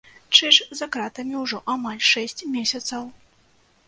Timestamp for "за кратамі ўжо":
0.79-1.59